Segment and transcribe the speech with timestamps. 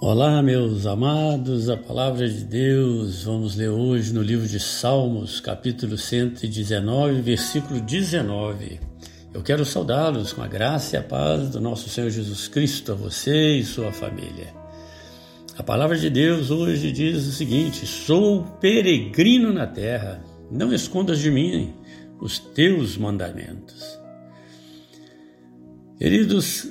[0.00, 5.98] Olá, meus amados, a palavra de Deus, vamos ler hoje no livro de Salmos, capítulo
[5.98, 8.78] 119, versículo 19.
[9.34, 12.94] Eu quero saudá-los com a graça e a paz do nosso Senhor Jesus Cristo a
[12.94, 14.54] você e sua família.
[15.58, 21.28] A palavra de Deus hoje diz o seguinte: Sou peregrino na terra, não escondas de
[21.28, 21.74] mim
[22.20, 23.98] os teus mandamentos.
[25.98, 26.68] Queridos,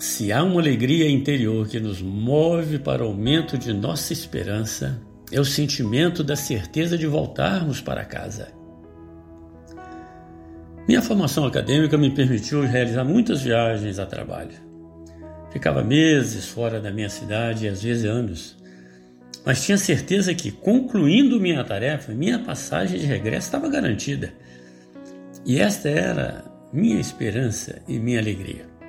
[0.00, 4.98] se há uma alegria interior que nos move para o aumento de nossa esperança,
[5.30, 8.48] é o sentimento da certeza de voltarmos para casa.
[10.88, 14.54] Minha formação acadêmica me permitiu realizar muitas viagens a trabalho.
[15.52, 18.56] Ficava meses fora da minha cidade às vezes anos.
[19.44, 24.32] Mas tinha certeza que, concluindo minha tarefa, minha passagem de regresso estava garantida.
[25.44, 28.79] E esta era minha esperança e minha alegria.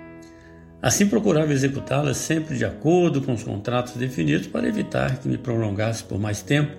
[0.81, 6.03] Assim procurava executá-las sempre de acordo com os contratos definidos para evitar que me prolongasse
[6.03, 6.75] por mais tempo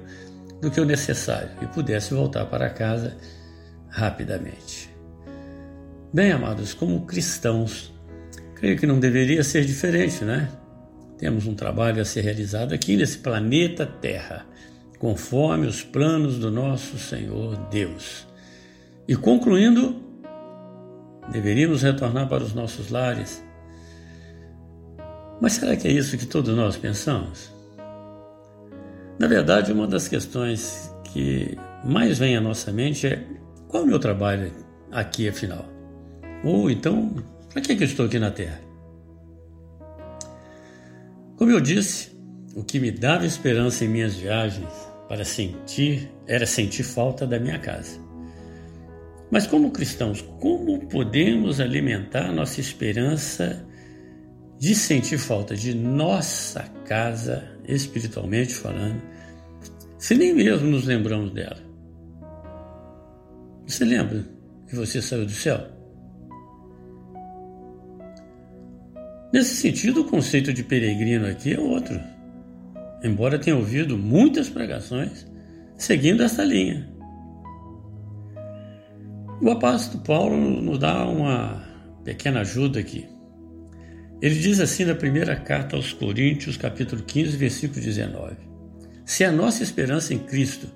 [0.61, 3.17] do que o necessário e pudesse voltar para casa
[3.89, 4.91] rapidamente.
[6.13, 7.93] Bem, amados, como cristãos,
[8.57, 10.49] creio que não deveria ser diferente, né?
[11.17, 14.45] Temos um trabalho a ser realizado aqui nesse planeta Terra,
[14.99, 18.27] conforme os planos do nosso Senhor Deus.
[19.07, 20.03] E concluindo,
[21.31, 23.43] deveríamos retornar para os nossos lares
[25.41, 27.53] mas será que é isso que todos nós pensamos?
[29.19, 33.25] Na verdade, uma das questões que mais vem à nossa mente é
[33.69, 34.53] qual é o meu trabalho
[34.91, 35.65] aqui afinal?
[36.45, 37.15] Ou então,
[37.53, 38.61] para que, que eu estou aqui na Terra?
[41.37, 42.13] Como eu disse,
[42.55, 44.69] o que me dava esperança em minhas viagens
[45.09, 48.01] para sentir era sentir falta da minha casa.
[49.31, 53.67] Mas como cristãos, como podemos alimentar nossa esperança
[54.63, 59.03] de sentir falta de nossa casa, espiritualmente falando,
[59.99, 61.59] se nem mesmo nos lembramos dela.
[63.67, 64.25] Você lembra
[64.69, 65.67] que você saiu do céu?
[69.33, 72.01] Nesse sentido, o conceito de peregrino aqui é outro.
[73.03, 75.27] Embora tenha ouvido muitas pregações
[75.77, 76.89] seguindo essa linha.
[79.41, 81.65] O apóstolo Paulo nos dá uma
[82.05, 83.12] pequena ajuda aqui.
[84.23, 88.37] Ele diz assim na primeira carta aos Coríntios, capítulo 15, versículo 19:
[89.05, 90.69] Se a nossa esperança em Cristo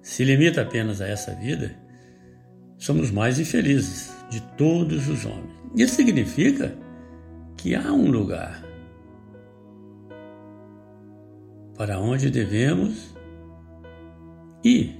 [0.00, 1.74] se limita apenas a essa vida,
[2.78, 5.52] somos mais infelizes de todos os homens.
[5.74, 6.72] Isso significa
[7.56, 8.64] que há um lugar
[11.76, 13.12] para onde devemos
[14.62, 14.96] ir,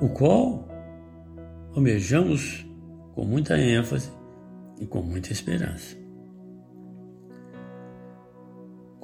[0.00, 0.68] o qual
[1.72, 2.66] almejamos
[3.14, 4.10] com muita ênfase
[4.80, 6.03] e com muita esperança.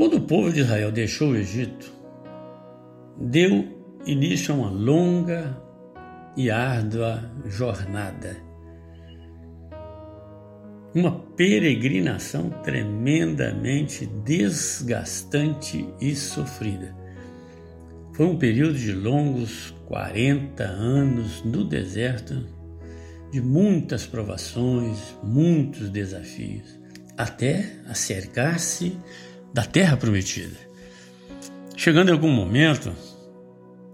[0.01, 1.93] Quando o povo de Israel deixou o Egito,
[3.21, 3.69] deu
[4.07, 5.55] início a uma longa
[6.35, 8.35] e árdua jornada.
[10.95, 16.97] Uma peregrinação tremendamente desgastante e sofrida.
[18.15, 22.43] Foi um período de longos 40 anos no deserto,
[23.31, 26.81] de muitas provações, muitos desafios,
[27.19, 28.97] até acercar-se
[29.53, 30.57] da terra prometida.
[31.77, 32.93] Chegando em algum momento,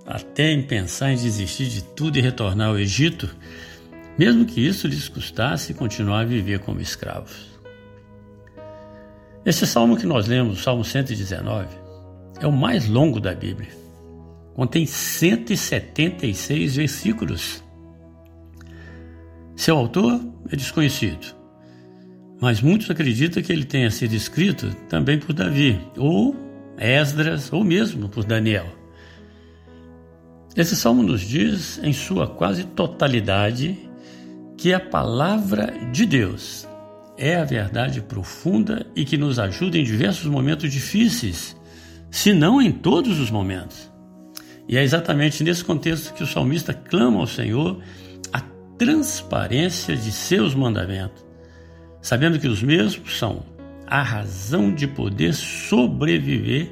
[0.05, 3.35] até em pensar em desistir de tudo e retornar ao Egito,
[4.19, 7.57] mesmo que isso lhes custasse continuar a viver como escravos.
[9.45, 11.69] Esse salmo que nós lemos, o Salmo 119,
[12.41, 13.71] é o mais longo da Bíblia.
[14.55, 17.63] Contém 176 versículos.
[19.55, 21.36] Seu autor é desconhecido
[22.41, 26.37] mas muitos acreditam que ele tenha sido escrito também por Davi, ou
[26.77, 28.67] Esdras, ou mesmo por Daniel.
[30.55, 33.79] Esse salmo nos diz, em sua quase totalidade,
[34.57, 36.67] que a palavra de Deus
[37.19, 41.57] é a verdade profunda e que nos ajuda em diversos momentos difíceis,
[42.11, 43.91] se não em todos os momentos.
[44.69, 47.81] E é exatamente nesse contexto que o salmista clama ao Senhor
[48.33, 48.41] a
[48.79, 51.26] transparência de seus mandamentos
[52.07, 53.43] sabendo que os mesmos são
[53.85, 56.71] a razão de poder sobreviver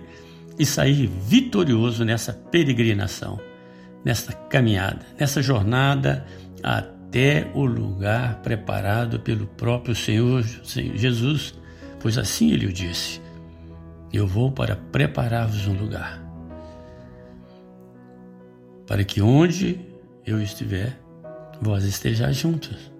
[0.56, 3.40] e sair vitorioso nessa peregrinação,
[4.04, 6.24] nessa caminhada, nessa jornada
[6.62, 10.44] até o lugar preparado pelo próprio Senhor
[10.94, 11.52] Jesus,
[11.98, 13.20] pois assim ele o disse:
[14.12, 16.22] Eu vou para preparar-vos um lugar,
[18.86, 19.80] para que onde
[20.24, 20.96] eu estiver,
[21.60, 22.93] vós estejais juntos.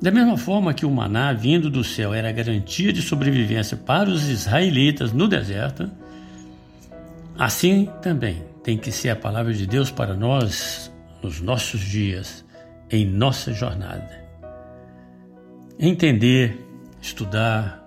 [0.00, 4.30] Da mesma forma que o maná vindo do céu era garantia de sobrevivência para os
[4.30, 5.90] israelitas no deserto,
[7.38, 10.90] assim também tem que ser a palavra de Deus para nós
[11.22, 12.42] nos nossos dias,
[12.90, 14.08] em nossa jornada.
[15.78, 16.58] Entender,
[17.02, 17.86] estudar,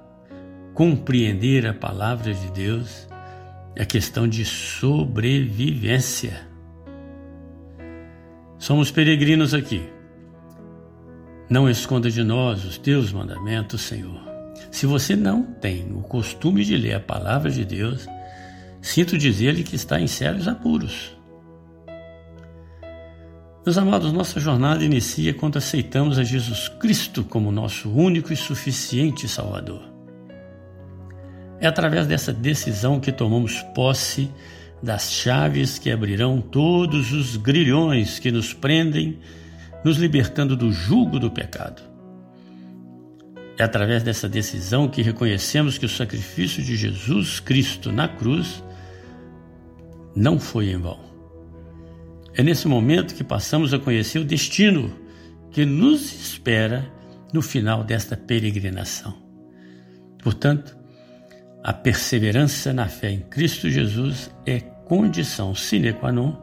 [0.76, 3.08] compreender a palavra de Deus
[3.76, 6.48] é questão de sobrevivência.
[8.60, 9.84] Somos peregrinos aqui
[11.54, 14.20] não esconda de nós os teus mandamentos, Senhor.
[14.72, 18.08] Se você não tem o costume de ler a palavra de Deus,
[18.82, 21.16] sinto dizer-lhe que está em sérios apuros.
[23.64, 29.28] Meus amados, nossa jornada inicia quando aceitamos a Jesus Cristo como nosso único e suficiente
[29.28, 29.84] Salvador.
[31.60, 34.28] É através dessa decisão que tomamos posse
[34.82, 39.20] das chaves que abrirão todos os grilhões que nos prendem
[39.84, 41.82] nos libertando do jugo do pecado.
[43.58, 48.64] É através dessa decisão que reconhecemos que o sacrifício de Jesus Cristo na cruz
[50.16, 51.00] não foi em vão.
[52.36, 54.92] É nesse momento que passamos a conhecer o destino
[55.52, 56.92] que nos espera
[57.32, 59.16] no final desta peregrinação.
[60.24, 60.76] Portanto,
[61.64, 66.36] a perseverança na fé em Cristo Jesus é condição sine qua non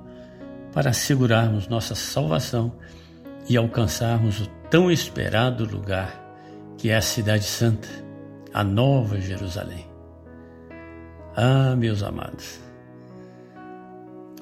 [0.72, 2.72] para assegurarmos nossa salvação
[3.50, 6.14] e alcançarmos o tão esperado lugar
[6.78, 7.88] que é a Cidade Santa,
[8.54, 9.88] a Nova Jerusalém.
[11.34, 12.60] Ah, meus amados,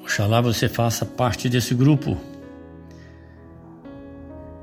[0.03, 2.15] oxalá você faça parte desse grupo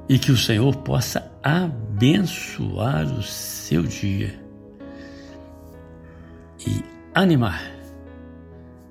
[0.08, 4.32] e que o Senhor possa abençoar o seu dia
[6.64, 7.64] e animar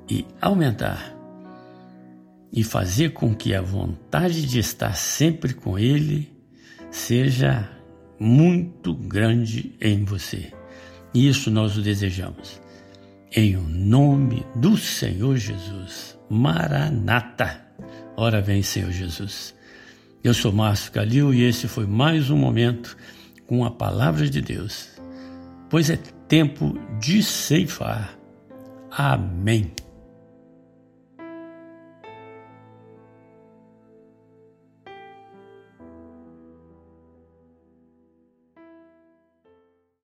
[0.10, 1.15] e aumentar
[2.56, 6.32] e fazer com que a vontade de estar sempre com Ele
[6.90, 7.70] seja
[8.18, 10.54] muito grande em você.
[11.14, 12.62] E isso nós o desejamos.
[13.36, 16.18] Em o nome do Senhor Jesus.
[16.30, 17.62] Maranata.
[18.16, 19.54] Ora vem, Senhor Jesus.
[20.24, 22.96] Eu sou Márcio Calil e esse foi mais um momento
[23.46, 24.90] com a palavra de Deus.
[25.70, 25.98] Pois é
[26.30, 28.18] tempo de ceifar.
[28.90, 29.74] Amém.